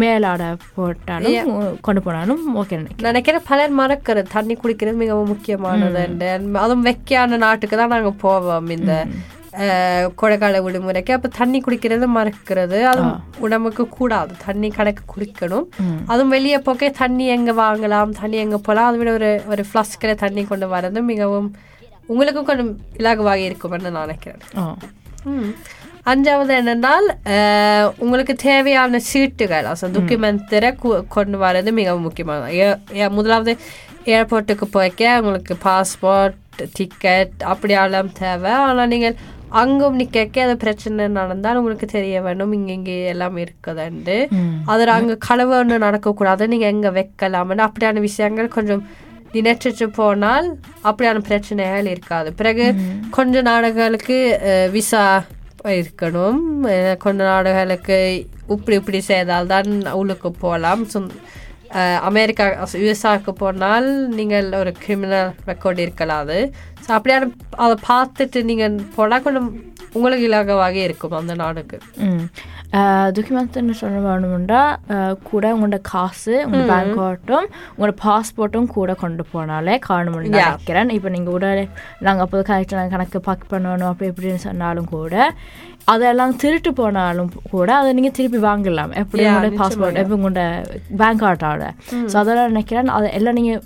[0.00, 1.52] மேலாடை போட்டாலும்
[1.86, 3.08] கொண்டு போனாலும் ஓகே நினைக்கிறேன்.
[3.10, 8.92] நினைக்கிறேன் பலர் மறக்கிறது தண்ணி குடிக்கிறது மிகவும் முக்கியமானது And அதுவும் வெக்கையான நாட்டுக்கு தான் நாங்க போவோம் இந்த
[9.58, 11.12] அஹ், கோடைக்கால விடுமுறைக்கு.
[11.12, 12.78] அப்ப தண்ணி குடிக்கிறது மறக்கிறது.
[12.84, 13.02] அது
[13.38, 14.32] உடம்புக்கு கூடாது.
[14.44, 15.66] தண்ணி கணக்கு குடிக்கணும்
[16.06, 20.44] அதுவும் வெளியே போக்க தண்ணி எங்க வாங்கலாம் தண்ணி எங்க போகலாம் அதை விட ஒரு ஒரு ஃப்ளஸ்கில் தண்ணி
[20.44, 21.48] கொண்டு வர்றது மிகவும்
[22.08, 24.44] உங்களுக்கும் கொஞ்சம் இலகுவாக இருக்கும்னு நான் நினைக்கிறேன்.
[26.06, 30.70] அஞ்சாவது என்னென்னால் அஹ், உங்களுக்கு தேவையான சீட்டுகள் அசோ டாக்குமெண்ட்டரை
[31.08, 32.60] கொண்டு வர்றது மிகவும் முக்கியமானது.
[33.10, 33.54] முதலாவது
[34.08, 36.36] ஏர்போர்ட்டுக்கு போய்க்க உங்களுக்கு பாஸ்போர்ட்
[36.78, 38.52] டிக்கெட் அப்படியெல்லாம் தேவை.
[38.68, 39.18] ஆனால் நீங்கள்
[39.60, 44.16] அங்கும் நிற்க அது பிரச்சனை நடந்தால் உங்களுக்கு தெரிய வேணும் இங்கே இங்கே எல்லாம் இருக்குதுண்டு.
[44.72, 46.46] அதில் அங்கே களவு ஒன்று நடக்கக்கூடாது.
[46.54, 48.82] நீங்கள் எங்கே வைக்கலாம்னு அப்படியான விஷயங்கள் கொஞ்சம்
[49.36, 50.46] நினைச்சிட்டு போனால்
[50.88, 52.28] அப்படியான பிரச்சனைகள் இருக்காது.
[52.40, 52.66] பிறகு
[53.16, 54.18] கொஞ்ச நாடுகளுக்கு
[54.76, 55.04] விசா
[55.78, 56.42] இருக்கணும்.
[57.04, 57.98] கொஞ்ச நாடுகளுக்கு
[58.54, 60.84] இப்படி இப்படி செய்தால் தான் உள்ளுக்கு போகலாம்.
[62.02, 62.44] அமெரிக்கா
[62.82, 66.38] யுஎஸ்ஆக்கு போனால் நீங்கள் ஒரு கிரிமினல் ரெக்கார்ட் இருக்கலாது
[66.84, 69.50] ஸோ அப்படியான அதை பார்த்துட்டு நீங்கள் போனால் கொஞ்சம்
[69.94, 71.76] உங்களுக்கு இலகுவாக இருக்கும் அந்த நாடுக்கு.
[71.98, 72.24] ம்.
[73.16, 74.62] டாக்குமெண்ட்னு சொல்ல வேணும்னா
[75.22, 80.28] கூட உங்களோட காசு உங்களோட பேங்க் ஆட்டும் உங்களோட பாஸ்போர்ட்டும் கூட கொண்டு போனாலே காணும்னு.
[80.40, 80.88] நினைக்கிறேன்.
[80.88, 81.64] இப்போ நீங்கள் உடனே
[82.00, 85.14] நாங்கள் அப்போ கரெக்டாக கணக்கு பக் பண்ணணும் அப்படி இப்படின்னு சொன்னாலும் கூட
[85.92, 90.42] அதெல்லாம் திருட்டு போனாலும் கூட அதை நீங்கள் திருப்பி வாங்கலாம் எப்படி உங்களோட பாஸ்போர்ட் எப்படி உங்களோட
[91.00, 91.70] பேங்க் ஆட்டோட
[92.10, 92.90] ஸோ அதெல்லாம் நினைக்கிறேன்.
[92.96, 93.62] அதை எல்லாம் நீங்கள்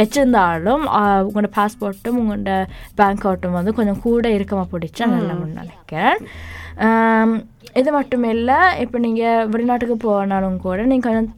[0.00, 0.84] வச்சிருந்தாலும்
[1.26, 2.52] உங்களோட பாஸ்போர்ட்டும் உங்களோட
[3.00, 6.18] பேங்க் ஆட்டும் வந்து கொஞ்சம் கூட இருக்கமா பிடிச்சா நல்ல நினைக்கிறேன்.
[7.80, 11.30] இது மட்டும் இல்லை இப்போ நீங்கள் வெளிநாட்டுக்கு போனாலும் கூட நீங்கள் கொஞ்சம்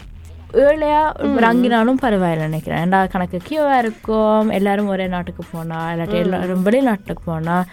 [0.64, 2.82] ஏழையாக இறங்கினாலும் பரவாயில்ல நினைக்கிறேன்.
[2.84, 4.50] ஏன்டா கணக்கு கியூவாக இருக்கும்.
[4.58, 7.66] எல்லாரும் ஒரே நாட்டுக்கு போனால் இல்லாட்டி எல்லாரும் வெளிநாட்டுக்கு போனால்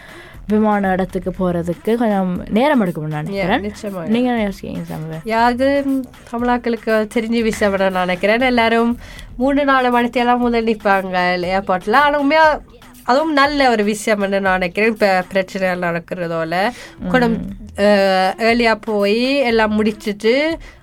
[0.47, 3.63] விமான இடத்துக்கு போகிறதுக்கு கொஞ்சம் நேரம் எடுக்கும்னு நினைக்கிறேன்.
[3.67, 5.67] நிச்சயமா நீங்கள் யாது
[6.31, 8.49] தமிழாக்களுக்கு தெரிஞ்ச விஷயம் நான் நினைக்கிறேன்.
[8.51, 8.91] எல்லாரும்
[9.41, 11.19] மூணு நாலு மணித்தெல்லாம் முதல் நிற்பாங்க
[11.55, 12.45] ஏர்போர்ட்டில் ஆனால் உண்மையா
[13.11, 14.91] அதுவும் நல்ல ஒரு விஷயம் நான் நினைக்கிறேன்.
[14.91, 16.55] இப்போ பிரச்சனைகள் நடக்கிறதோல
[17.11, 17.35] கொஞ்சம்
[18.49, 20.33] ஏர்லியாக போய் எல்லாம் முடிச்சிட்டு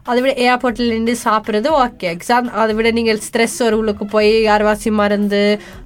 [0.06, 4.90] அதை விட ஏர்போர்ட்டில் நின்று சாப்பிட்றது ஓகே எக்ஸாம் அதை விட நீங்கள் ஸ்ட்ரெஸ் ஒரு உள்ளுக்கு போய் யார்வாசி
[4.96, 5.42] மருந்து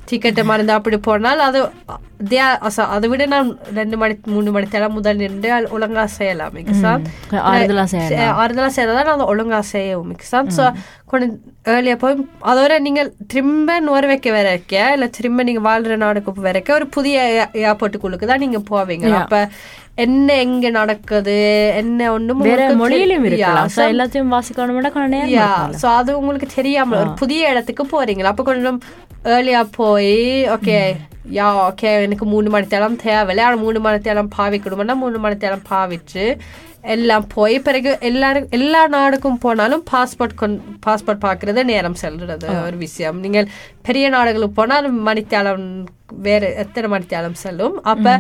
[0.09, 1.59] டிக்கெட்டு மருந்து அப்படி போனால் அது
[2.29, 7.03] தே அச- அதை விட நான் ரெண்டு மணி மூணு மணித்தெல்லாம் முதல் நின்று ஒழுங்காக செய்யலாம் எக்ஸாம்
[8.41, 10.67] ஆறுதலாக தான் அதை ஒழுங்காக செய்யவும் மிக்ஸான் ஸோ
[11.07, 11.35] கொஞ்சம்
[11.69, 17.19] ஏர்லியாக போய் அதோட நீங்கள் திரும்ப நோர்வைக்கு வரைக்க இல்லை திரும்ப நீங்கள் வாழ்கிற நாடுக்கு வரைக்க ஒரு புதிய
[17.65, 19.07] ஏர்போர்ட்டுக்குள்ளுக்கு தான் நீங்கள் போவீங்க.
[19.23, 19.41] அப்போ
[20.03, 21.37] என்ன எங்கே நடக்குது?
[21.81, 23.69] என்ன ஒன்றும் வேற மொழியிலும் இருக்கலாம்.
[23.93, 25.51] எல்லாத்தையும் வாசிக்கணும்னா கொஞ்சம் யா.
[25.83, 28.33] ஸோ அது உங்களுக்கு தெரியாம ஒரு புதிய இடத்துக்கு போறீங்களா?
[28.33, 28.79] அப்போ கொஞ்சம்
[29.35, 30.17] ஏர்லியாக போய்
[30.55, 30.79] ஓகே
[31.37, 33.45] யா ஓகே எனக்கு மூணு மணி தேலம் தேவையில்லை.
[33.47, 36.25] ஆனால் மூணு மணி தேலம் பாவிக்கணும்னா மூணு மணி தேலம் பாவிச்சு
[36.95, 43.21] எல்லாம் போய் பிறகு எல்லாரும் எல்லா நாடுக்கும் போனாலும் பாஸ்போர்ட் கொண் பாஸ்போர்ட் பார்க்கறது நேரம் செல்றது ஒரு விஷயம்.
[43.25, 43.49] நீங்கள்
[43.89, 45.65] பெரிய நாடுகளுக்கு போனால் மணித்தேலம்
[46.27, 47.79] வேறு எத்தனை மணித்தேலம் செல்லும்?
[47.93, 48.15] அப்போ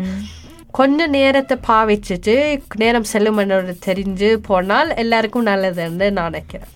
[0.74, 2.34] கொஞ்ச நேரத்தை பாவிச்சுட்டு
[2.74, 6.72] நேரம் செல்லும் என்னோட தெரிஞ்சு போனால் எல்லாருக்கும் நல்லதுன்னு நான் நினைக்கிறேன்.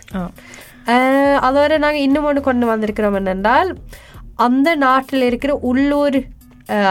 [1.42, 3.70] அதோட நாங்கள் இன்னும் ஒன்று கொண்டு வந்திருக்கிறோம் என்னென்றால்
[4.38, 6.18] அந்த நாட்டில் இருக்கிற உள்ளூர்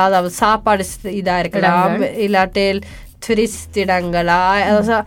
[0.01, 2.79] அதாவது சாப்பாடு ஸ்- இதா இருக்கலாம் இல்லாட்டில்
[3.23, 4.97] டூரிஸ்ட் இடங்களா அதாவது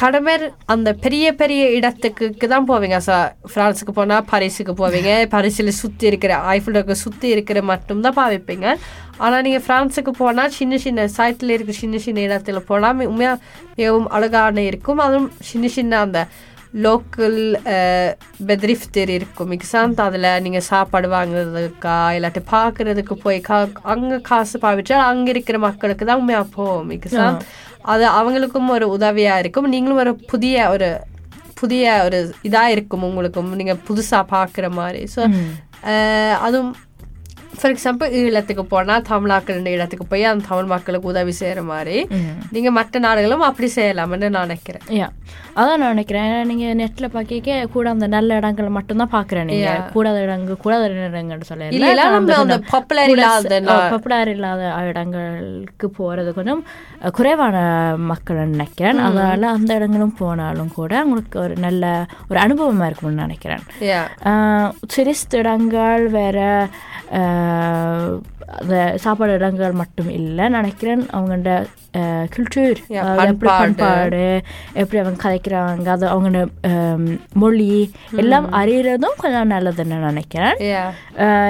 [0.00, 2.98] கடமைர் அந்த பெரிய பெரிய இடத்துக்கு தான் போவீங்க.
[3.06, 3.12] ச
[3.52, 5.12] ஃப்ரான்ஸுக்கு போனால் பாரிஸுக்கு போவீங்க.
[5.34, 8.66] பாரிஸில் சுற்றி இருக்கிற ஐஃபில்டோக்கு சுற்றி இருக்கிற மட்டும்தான் பாவிப்பீங்க.
[9.24, 13.42] ஆனால் நீங்கள் ஃப்ரான்ஸுக்கு போனால் சின்ன சின்ன சைட்டில் இருக்கிற சின்ன சின்ன இடத்துல போனால் உண்மையாக
[13.78, 15.02] மிகவும் அழகான இருக்கும்.
[15.06, 16.20] அதுவும் சின்ன சின்ன அந்த
[16.84, 17.40] லோக்கல்
[18.48, 19.50] பெத்ரிஃப்டர் இருக்கும்.
[19.54, 23.58] மிக்சாந்த் அதில் நீங்கள் சாப்பாடு வாங்குறதுக்கா இல்லாட்டி பார்க்கறதுக்கு போய் கா
[23.94, 26.86] அங்கே காசு பாவிச்சா அங்கே இருக்கிற மக்களுக்கு தான் உண்மையாக போகும்.
[26.92, 27.44] மிக்சாந்த்
[27.82, 29.70] அது அவங்களுக்கும் ஒரு உதவியாக இருக்கும்.
[29.74, 30.88] நீங்களும் ஒரு புதிய ஒரு
[31.60, 33.50] புதிய ஒரு இதாக இருக்கும் உங்களுக்கும்.
[33.60, 35.02] நீங்கள் புதுசாக பார்க்குற மாதிரி.
[35.14, 35.22] ஸோ
[36.46, 36.72] அதுவும்
[37.60, 41.96] ஃபார் எக்ஸாம்பிள் ஈழத்துக்கு போனால் தமிழாக்கள் இடத்துக்கு போய் அந்த தமிழ் மக்களுக்கு உதவி செய்கிற மாதிரி
[42.54, 44.84] நீங்கள் மற்ற நாடுகளும் அப்படி செய்யலாம்னு நான் நினைக்கிறேன்.
[45.58, 46.26] அதான் நான் நினைக்கிறேன்.
[46.28, 51.48] ஏன்னா நீங்கள் நெட்டில் பார்க்க கூட அந்த நல்ல இடங்கள் மட்டும்தான் பார்க்குறேன் நீங்கள் கூடாத இடங்கள் கூடாத இடங்கள்னு
[51.50, 51.68] சொல்ல
[52.74, 53.60] popular இல்லாத
[53.92, 56.62] பாப்புலர் இல்லாத இடங்களுக்கு போகிறது கொஞ்சம்
[57.18, 57.56] குறைவான
[58.12, 59.00] மக்கள் நினைக்கிறேன்.
[59.06, 61.84] அதனால அந்த இடங்களும் போனாலும் கூட உங்களுக்கு ஒரு நல்ல
[62.30, 63.64] ஒரு அனுபவமாக இருக்கும்னு நினைக்கிறேன்.
[64.94, 66.38] டூரிஸ்ட் இடங்கள் வேற
[67.50, 68.39] அஹ், அந்த
[68.96, 70.48] சாப்பாடு இடங்கள் மட்டும் இல்லை.
[70.48, 71.66] நினைக்கிறேன் அவங்களோட
[72.34, 72.78] கல்ச்சர்
[73.26, 74.40] எப்படி பண்பாடு.
[74.72, 80.54] எப்படி அவங்க கதைக்கிறாங்க அது அவங்களோட அஹ், மொழி எல்லாம் அறியறதும் கொஞ்சம் நல்லதுன்னு நினைக்கிறேன்.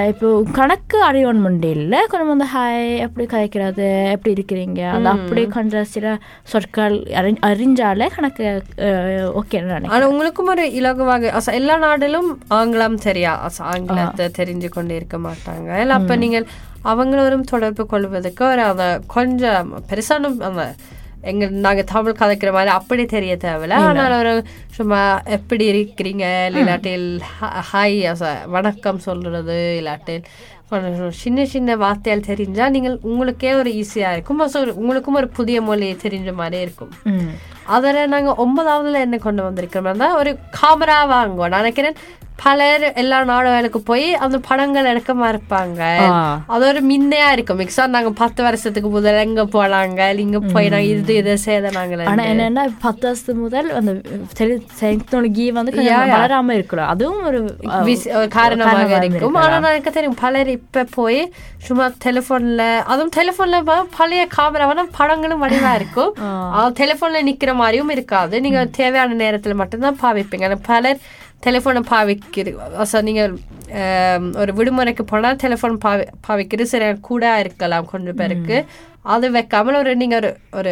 [0.07, 1.99] இப்போ கணக்கு அறியணும் இல்லை.
[2.07, 4.11] கொஞ்சம் வந்து ஹாய் எப்படி கதைக்கிறது?
[4.11, 4.89] எப்படி இருக்கிறீங்க?
[4.89, 10.03] அது அப்படி கொஞ்சம் சில சொற்கள் அறி அறிஞ்சாலே கணக்கு ஓகேன்னு நினைக்கிறேன்.
[10.03, 12.97] உங்களுக்கும் ஒரு இலகுவாக எல்லா நாடுகளும் ஆங்கிலம்
[13.45, 15.87] அச- ஆங்கிலத்தை தெரிஞ்சு கொண்டு இருக்க மாட்டாங்க.
[15.89, 16.47] அப்ப நீங்கள்
[16.85, 20.75] அவங்களோடும் தொடர்பு கொள்வதற்கு ஒரு அந்த கொஞ்சம் பெருசான அந்த
[21.21, 23.71] எங்க நாங்க தமிழ் கதைக்கிற மாதிரி அப்படி தெரிய தேவையில்ல.
[23.71, 26.49] ஆனால் ஒரு சும்மா எப்படி இருக்கிறீங்க?
[26.49, 27.19] இல்லாட்டில்
[27.73, 30.23] ஹாய் வணக்கம் சொல்றது இல்லாட்டில்
[31.09, 34.41] சின்ன சின்ன வார்த்தைகள் தெரிஞ்சா நீங்கள் உங்களுக்கே ஒரு ஈஸியா இருக்கும்.
[34.41, 36.89] ஒரு- உங்களுக்கும் ஒரு புதிய மொழி தெரிஞ்ச மாதிரி இருக்கும்.
[37.63, 41.49] அதில் நாங்கள் ஒன்பதாவதுல என்ன கொண்டு வந்திருக்கிறோம்னா ஒரு காமரா வாங்குவோம்.
[41.49, 41.93] நான் நினைக்கிறேன்
[42.43, 45.81] பலர் எல்லா நாடுகளுக்கு போய் அந்த படங்கள் எடுக்க மறுப்பாங்க.
[46.53, 47.59] அது ஒரு மின்னையா இருக்கும்.
[47.61, 52.23] மிக்ஸா நாங்க பத்து வருஷத்துக்கு முதல்ல எங்க போனாங்க இங்க போய் நாங்க இது இதை செய்த நாங்கள் ஆனா
[52.31, 53.93] என்னன்னா பத்து வருஷத்து முதல் அந்த
[54.39, 55.75] டெக்னாலஜி வந்து
[56.15, 57.41] வளராம இருக்கலாம் அதுவும் ஒரு
[58.37, 59.39] காரணமாக இருக்கும்.
[59.43, 61.21] ஆனா எனக்கு தெரியும் பலர் இப்ப போய்
[61.67, 63.57] சும்மா டெலிஃபோன்ல அதுவும் டெலிஃபோன்ல
[63.99, 66.13] பழைய கேமராவான படங்களும் வடிவா இருக்கும்.
[66.81, 68.35] டெலிஃபோன்ல நிக்கிற மாதிரியும் இருக்காது.
[68.45, 70.55] நீங்க தேவையான நேரத்துல மட்டும்தான் பாவிப்பீங்க.
[70.69, 71.01] பலர்
[71.45, 72.51] டெலிஃபோனை பாவிக்கிறது
[72.83, 73.31] அச நீங்கள்
[74.41, 78.57] ஒரு விடுமுறைக்கு போனால் டெலிஃபோன் பாவி பாவிக்கிறது சரி கூட இருக்கலாம் கொஞ்சம் பேருக்கு.
[79.13, 80.71] அது வைக்காமல் ஒரு நீங்கள் ஒரு ஒரு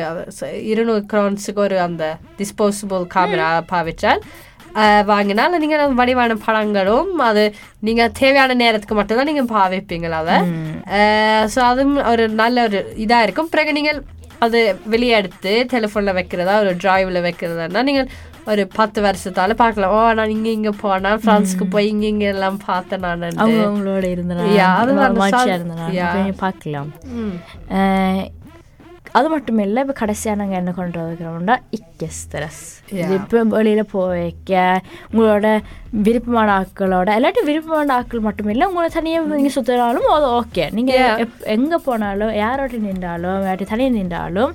[0.71, 2.03] இருநூறு க்ரௌன்ஸுக்கு ஒரு அந்த
[2.41, 4.21] டிஸ்போசபிள் கேமரா பாவிச்சால்
[5.11, 7.43] வாங்கினால் நீங்கள் வடிவான படங்களும் அது
[7.87, 10.37] நீங்கள் தேவையான நேரத்துக்கு மட்டும்தான் நீங்கள் பாவிப்பீங்களா அதை?
[11.53, 13.51] ஸோ அதுவும் ஒரு நல்ல ஒரு இதாக இருக்கும்.
[13.55, 14.01] பிறகு நீங்கள்
[14.45, 14.59] அது
[14.93, 18.11] வெளியே எடுத்து டெலிஃபோனில் வைக்கிறதா ஒரு டிரைவில் வைக்கிறதா நீங்கள்
[18.47, 23.05] ஒரு பத்து வருஷத்தால பார்க்கலாம் ஓ நான் இங்கே இங்கே போனால் ஃப்ரான்ஸுக்கு போய் இங்கே இங்கே எல்லாம் பார்த்தேன்
[23.05, 24.49] நான் அவங்க அவங்களோட இருந்தனா
[26.37, 26.91] பார்க்கலாம்
[29.15, 32.65] அது மட்டும் இல்லை இப்போ கடைசியாக நாங்கள் என்ன கொண்டு வந்துக்கிறோம்னா இக்க ஸ்ட்ரெஸ்
[33.15, 35.47] இப்போ வெளியில் போய்க்க உங்களோட
[35.99, 41.79] விருப்பமான ஆட்களோட இல்லாட்டி விருப்பமான ஆட்கள் மட்டும் இல்லை உங்களை தனியாக நீங்கள் சுற்றினாலும் அது ஓகே நீங்கள் எங்கே
[41.85, 44.53] போனாலும் யாரோட நின்றாலும் இல்லாட்டி தனியாக நின்றாலும்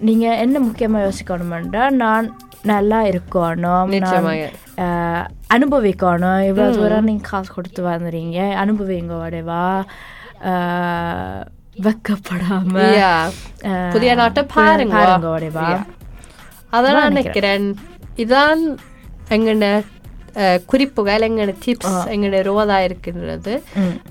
[0.00, 2.26] நீங்கள் என்ன முக்கியமாக யோசிக்கணுமென்றா நான்
[2.70, 4.26] நல்லா இருக்கணும் நான்,
[5.54, 6.40] அனுபவிக்கணும்.
[6.48, 9.62] இவ்வளோ தூரம் நீங்கள் காசு கொடுத்து வந்துடுறீங்க அனுபவிங்க வடைவா
[11.86, 12.74] வெக்கப்படாம.
[13.94, 14.98] புதிய நாட்டை பாருங்க.
[15.58, 15.84] Yeah.
[16.76, 17.68] அதான் நினைக்கிறேன்.
[18.24, 18.62] இதான்
[19.36, 19.66] எங்கட
[20.70, 23.54] குறிப்புகள் எங்கட டிப்ஸ் எங்கட ரோதா இருக்கின்றது.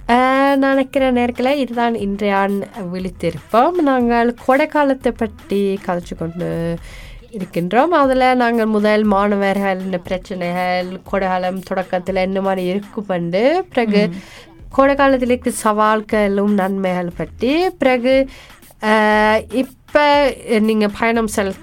[0.08, 2.40] நான் நினைக்கிற நேரத்தில் இதுதான் இன்றைய
[2.94, 3.78] விழித்திருப்போம்.
[3.90, 6.50] நாங்கள் கோடைக்காலத்தை பற்றி கதைச்சு கொண்டு
[7.36, 7.94] இருக்கின்றோம்.
[8.02, 13.42] அதில் நாங்கள் முதல் மாணவர்கள் இந்த பிரச்சனைகள் கோடைக்காலம் தொடக்கத்தில் என்ன மாதிரி இருக்குமெண்டு
[13.74, 14.02] பிறகு
[14.78, 18.16] கோடைக்காலத்தில் இருக்க சவால்களும் நன்மைகள் பற்றி பிறகு
[19.64, 20.06] இப்போ
[20.68, 21.54] நீங்கள் பயணம் செல்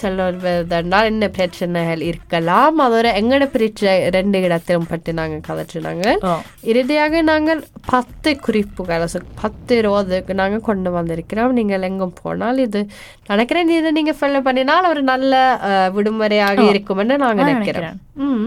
[0.00, 2.78] செல்வதென்றால் என்ன பிரச்சனைகள் இருக்கலாம்?
[2.86, 3.94] அதோட எங்கட பிரச்சனை?
[4.16, 6.32] ரெண்டு இடத்திலும் பற்றி நாங்கள் கதைச்சினாங்க ஓ
[6.72, 7.60] இறுதியாக நாங்கள்
[7.92, 9.06] பத்து குறிப்புகள்
[9.42, 11.54] பத்து ரோதுக்கு நாங்கள் கொண்டு வந்திருக்கிறோம்.
[11.60, 12.82] நீங்கள் எங்கும் போனால் இது
[13.30, 15.32] நினைக்கிறேன் இதை நீங்கள் ஃபாலோ பண்ணினால் ஒரு நல்ல
[15.96, 17.98] விடுமுறையாக இருக்கும்னு நாங்கள் நான் நினைக்கிறோம்.
[18.26, 18.46] ம்.